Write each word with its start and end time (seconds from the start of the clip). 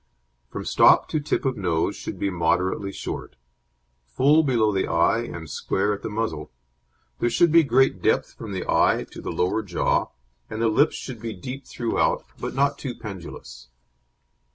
From 0.49 0.65
stop 0.65 1.07
to 1.09 1.19
tip 1.19 1.45
of 1.45 1.57
nose 1.57 1.95
should 1.95 2.17
be 2.17 2.31
moderately 2.31 2.91
short; 2.91 3.35
full 4.07 4.41
below 4.41 4.71
the 4.73 4.87
eye 4.87 5.19
and 5.19 5.47
square 5.47 5.93
at 5.93 6.01
the 6.01 6.09
muzzle; 6.09 6.51
there 7.19 7.29
should 7.29 7.51
be 7.51 7.61
great 7.61 8.01
depth 8.01 8.33
from 8.33 8.51
the 8.51 8.67
eye 8.67 9.03
to 9.11 9.21
the 9.21 9.29
lower 9.31 9.61
jaw, 9.61 10.07
and 10.49 10.59
the 10.59 10.69
lips 10.69 10.95
should 10.95 11.21
be 11.21 11.33
deep 11.33 11.67
throughout, 11.67 12.25
but 12.39 12.55
not 12.55 12.79
too 12.79 12.95
pendulous. 12.95 13.67